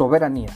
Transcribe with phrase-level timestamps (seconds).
[0.00, 0.48] Soberanía.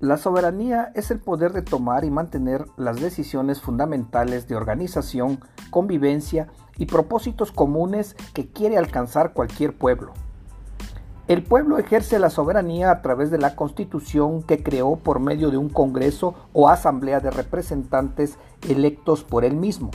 [0.00, 5.38] La soberanía es el poder de tomar y mantener las decisiones fundamentales de organización,
[5.70, 10.12] convivencia y propósitos comunes que quiere alcanzar cualquier pueblo.
[11.28, 15.56] El pueblo ejerce la soberanía a través de la constitución que creó por medio de
[15.56, 18.38] un Congreso o Asamblea de representantes
[18.68, 19.92] electos por él mismo.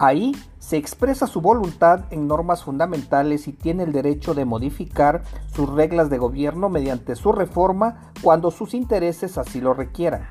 [0.00, 5.68] Ahí se expresa su voluntad en normas fundamentales y tiene el derecho de modificar sus
[5.68, 10.28] reglas de gobierno mediante su reforma cuando sus intereses así lo requieran.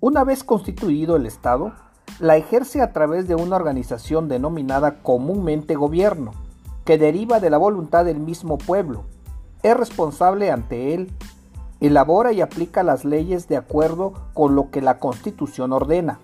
[0.00, 1.72] Una vez constituido el Estado,
[2.20, 6.32] la ejerce a través de una organización denominada comúnmente gobierno,
[6.84, 9.04] que deriva de la voluntad del mismo pueblo.
[9.62, 11.10] Es responsable ante él,
[11.80, 16.18] elabora y aplica las leyes de acuerdo con lo que la Constitución ordena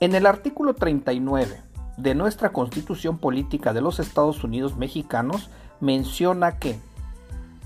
[0.00, 1.62] en el artículo 39
[1.96, 5.48] de nuestra Constitución Política de los Estados Unidos Mexicanos
[5.80, 6.78] menciona que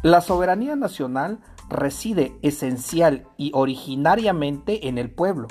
[0.03, 5.48] la soberanía nacional reside esencial y originariamente en el pueblo.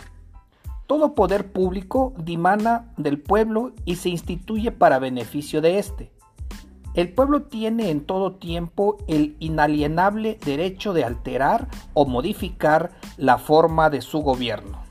[0.87, 6.11] Todo poder público dimana del pueblo y se instituye para beneficio de éste.
[6.95, 13.89] El pueblo tiene en todo tiempo el inalienable derecho de alterar o modificar la forma
[13.89, 14.88] de su gobierno.